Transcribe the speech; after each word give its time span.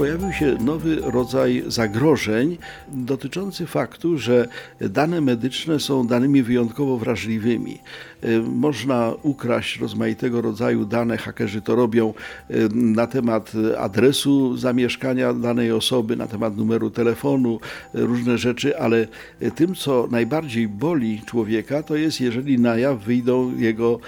Pojawił 0.00 0.32
się 0.32 0.56
nowy 0.60 0.96
rodzaj 0.96 1.62
zagrożeń 1.66 2.58
dotyczący 2.88 3.66
faktu, 3.66 4.18
że 4.18 4.48
dane 4.80 5.20
medyczne 5.20 5.80
są 5.80 6.06
danymi 6.06 6.42
wyjątkowo 6.42 6.98
wrażliwymi. 6.98 7.78
Y, 8.24 8.42
Można 8.42 9.12
ukraść 9.22 9.80
rozmaitego 9.80 10.40
rodzaju 10.40 10.84
dane, 10.84 11.16
hakerzy 11.16 11.62
to 11.62 11.74
robią 11.74 12.14
y, 12.50 12.68
na 12.74 13.06
temat 13.06 13.52
adresu 13.78 14.56
zamieszkania 14.56 15.34
danej 15.34 15.72
osoby, 15.72 16.16
na 16.16 16.26
temat 16.26 16.56
numeru 16.56 16.90
telefonu, 16.90 17.60
y, 17.94 18.06
różne 18.06 18.38
rzeczy, 18.38 18.78
ale 18.78 19.06
tym, 19.54 19.74
co 19.74 20.08
najbardziej 20.10 20.68
boli 20.68 21.22
człowieka, 21.26 21.82
to 21.82 21.96
jest, 21.96 22.20
jeżeli 22.20 22.58
na 22.58 22.76
jaw 22.76 23.04
wyjdą 23.04 23.56
jego 23.56 23.98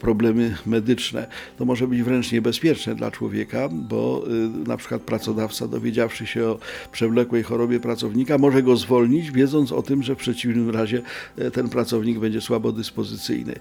problemy 0.00 0.56
medyczne. 0.66 1.26
To 1.58 1.64
może 1.64 1.88
być 1.88 2.02
wręcz 2.02 2.32
niebezpieczne 2.32 2.94
dla 2.94 3.10
człowieka, 3.10 3.68
bo 3.72 4.24
na 4.66 4.76
przykład 4.76 5.02
pracodawca, 5.26 5.68
dowiedziawszy 5.68 6.26
się 6.26 6.44
o 6.44 6.58
przewlekłej 6.92 7.42
chorobie 7.42 7.80
pracownika, 7.80 8.38
może 8.38 8.62
go 8.62 8.76
zwolnić, 8.76 9.30
wiedząc 9.30 9.72
o 9.72 9.82
tym, 9.82 10.02
że 10.02 10.14
w 10.14 10.18
przeciwnym 10.18 10.70
razie 10.70 11.02
e, 11.38 11.50
ten 11.50 11.68
pracownik 11.68 12.18
będzie 12.18 12.40
słabo 12.40 12.72
dyspozycyjny. 12.72 13.54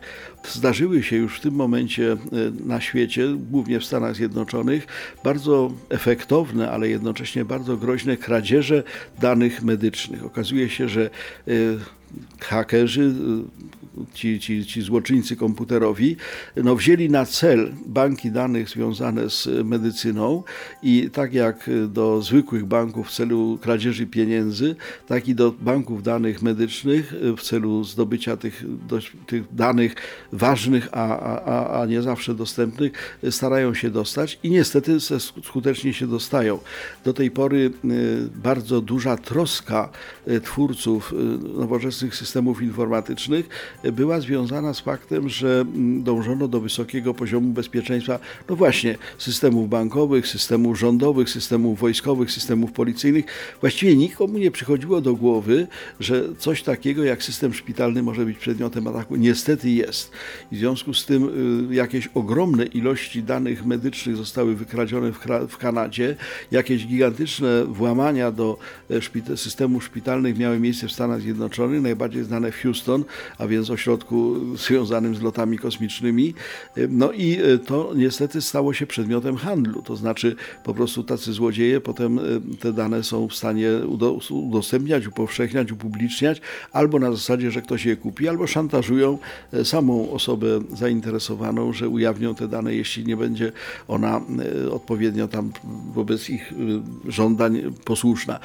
Zdarzyły 0.47 1.03
się 1.03 1.15
już 1.15 1.37
w 1.37 1.41
tym 1.41 1.53
momencie 1.53 2.11
e, 2.11 2.17
na 2.65 2.81
świecie, 2.81 3.27
głównie 3.51 3.79
w 3.79 3.85
Stanach 3.85 4.15
Zjednoczonych, 4.15 4.87
bardzo 5.23 5.71
efektowne, 5.89 6.71
ale 6.71 6.89
jednocześnie 6.89 7.45
bardzo 7.45 7.77
groźne 7.77 8.17
kradzieże 8.17 8.83
danych 9.19 9.63
medycznych. 9.63 10.25
Okazuje 10.25 10.69
się, 10.69 10.89
że 10.89 11.09
e, 11.47 11.51
hakerzy, 12.39 13.13
ci, 14.13 14.39
ci, 14.39 14.65
ci 14.65 14.81
złoczyńcy 14.81 15.35
komputerowi, 15.35 16.15
no 16.55 16.75
wzięli 16.75 17.09
na 17.09 17.25
cel 17.25 17.71
banki 17.85 18.31
danych 18.31 18.69
związane 18.69 19.29
z 19.29 19.47
medycyną 19.63 20.43
i 20.83 21.09
tak 21.13 21.33
jak 21.33 21.69
do 21.87 22.21
zwykłych 22.21 22.65
banków 22.65 23.07
w 23.07 23.11
celu 23.11 23.59
kradzieży 23.61 24.07
pieniędzy, 24.07 24.75
tak 25.07 25.27
i 25.27 25.35
do 25.35 25.51
banków 25.51 26.03
danych 26.03 26.41
medycznych 26.41 27.13
w 27.37 27.41
celu 27.41 27.83
zdobycia 27.83 28.37
tych, 28.37 28.63
tych 29.27 29.55
danych 29.55 29.95
ważnych, 30.31 30.89
a, 30.91 31.19
a, 31.19 31.81
a 31.81 31.85
nie 31.85 32.01
zawsze 32.01 32.35
dostępnych, 32.35 32.91
starają 33.29 33.73
się 33.73 33.89
dostać 33.89 34.39
i 34.43 34.49
niestety 34.49 34.97
skutecznie 35.43 35.93
się 35.93 36.07
dostają. 36.07 36.59
Do 37.03 37.13
tej 37.13 37.31
pory 37.31 37.71
y, 37.85 38.29
bardzo 38.35 38.81
duża 38.81 39.17
troska 39.17 39.89
y, 40.27 40.41
twórców 40.41 41.13
y, 41.13 41.15
nowoczesnych 41.59 42.15
systemów 42.15 42.61
informatycznych 42.61 43.49
była 43.91 44.19
związana 44.19 44.73
z 44.73 44.79
faktem, 44.79 45.29
że 45.29 45.61
mm, 45.61 46.03
dążono 46.03 46.47
do 46.47 46.59
wysokiego 46.59 47.13
poziomu 47.13 47.53
bezpieczeństwa, 47.53 48.19
no 48.49 48.55
właśnie, 48.55 48.97
systemów 49.17 49.69
bankowych, 49.69 50.27
systemów 50.27 50.79
rządowych, 50.79 51.29
systemów 51.29 51.79
wojskowych, 51.79 52.31
systemów 52.31 52.71
policyjnych. 52.71 53.25
Właściwie 53.61 53.95
nikomu 53.95 54.37
nie 54.37 54.51
przychodziło 54.51 55.01
do 55.01 55.15
głowy, 55.15 55.67
że 55.99 56.23
coś 56.37 56.63
takiego 56.63 57.03
jak 57.03 57.23
system 57.23 57.53
szpitalny 57.53 58.03
może 58.03 58.25
być 58.25 58.37
przedmiotem 58.37 58.87
ataku. 58.87 59.15
Niestety 59.15 59.69
jest. 59.69 60.11
I 60.51 60.55
w 60.55 60.59
związku 60.59 60.93
z 60.93 61.05
tym 61.05 61.29
y, 61.71 61.75
jakieś 61.75 62.07
ogromne 62.07 62.65
ilości 62.65 63.23
danych 63.23 63.65
medycznych 63.65 64.15
zostały 64.15 64.55
wykradzione 64.55 65.11
w, 65.47 65.57
Kanadzie, 65.57 66.15
jakieś 66.51 66.87
gigantyczne 66.87 67.65
włamania 67.65 68.31
do 68.31 68.57
e, 68.89 69.37
systemów 69.37 69.83
szpitalnych 69.83 70.37
miały 70.37 70.59
miejsce 70.59 70.87
w 70.87 70.91
Stanach 70.91 71.21
Zjednoczonych, 71.21 71.81
najbardziej 71.81 72.23
znane 72.23 72.51
w 72.51 72.61
Houston, 72.61 73.03
a 73.37 73.47
więc 73.47 73.67
ośrodku 73.75 74.35
związanym 74.55 75.15
z 75.15 75.21
lotami 75.21 75.57
kosmicznymi. 75.57 76.33
No 76.89 77.11
i 77.11 77.37
e, 77.37 77.57
to 77.57 77.91
niestety 77.95 78.41
stało 78.41 78.73
się 78.73 78.87
przedmiotem 78.87 79.35
handlu, 79.35 79.81
to 79.81 79.95
znaczy 79.95 80.35
po 80.63 80.73
prostu 80.73 81.03
tacy 81.03 81.33
złodzieje 81.33 81.81
potem 81.81 82.19
e, 82.19 82.21
te 82.59 82.73
dane 82.73 83.03
są 83.03 83.27
w 83.27 83.35
stanie 83.35 83.69
udo- 83.87 84.33
udostępniać, 84.33 85.07
upowszechniać, 85.07 85.71
upubliczniać, 85.71 86.41
albo 86.71 86.99
na 86.99 87.11
zasadzie, 87.11 87.51
że 87.51 87.61
ktoś 87.61 87.85
je 87.85 87.95
kupi, 87.95 88.27
albo 88.27 88.47
szantażują 88.47 89.17
e, 89.53 89.65
samą 89.65 90.11
osobę 90.11 90.47
zainteresowaną, 90.73 91.73
że 91.73 91.89
ujawnią 91.89 92.35
te 92.35 92.47
dane, 92.47 92.75
jeśli 92.75 93.05
nie 93.05 93.17
będzie 93.17 93.51
ona 93.87 94.21
odpowiednio 94.71 95.27
tam 95.27 95.51
wobec 95.93 96.29
ich 96.29 96.53
żądań 97.07 97.61
posłuszna. 97.85 98.39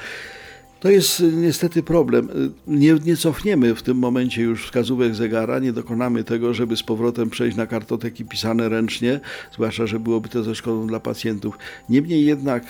To 0.81 0.89
jest 0.89 1.19
y, 1.19 1.31
niestety 1.31 1.83
problem. 1.83 2.29
Y, 2.29 2.51
Nie, 2.67 2.93
nie 2.93 3.17
cofniemy 3.17 3.75
w 3.75 3.83
tym 3.83 3.97
momencie 3.97 4.41
już 4.41 4.65
wskazówek 4.65 5.15
zegara, 5.15 5.59
nie 5.59 5.73
dokonamy 5.73 6.23
tego, 6.23 6.53
żeby 6.53 6.77
z 6.77 6.83
powrotem 6.83 7.29
przejść 7.29 7.57
na 7.57 7.67
kartoteki 7.67 8.25
pisane 8.25 8.69
ręcznie, 8.69 9.19
zwłaszcza, 9.53 9.87
że 9.87 9.99
byłoby 9.99 10.29
to 10.29 10.43
ze 10.43 10.55
szkodą 10.55 10.87
dla 10.87 10.99
pacjentów. 10.99 11.57
Niemniej 11.89 12.25
jednak 12.25 12.63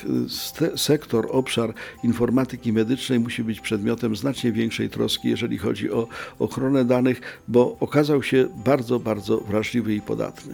y, 0.61 0.77
sektor, 0.77 1.27
obszar 1.31 1.73
informatyki 2.03 2.73
medycznej 2.73 3.19
musi 3.19 3.44
być 3.44 3.59
przedmiotem 3.59 4.16
znacznie 4.16 4.51
większej 4.51 4.89
troski, 4.89 5.29
jeżeli 5.29 5.57
chodzi 5.57 5.91
o 5.91 6.07
ochronę 6.39 6.85
danych, 6.85 7.22
bo 7.47 7.78
okazał 7.79 8.23
się 8.23 8.47
bardzo, 8.66 8.99
bardzo 8.99 9.38
wrażliwy 9.38 9.95
i 9.95 10.01
podatny. 10.01 10.53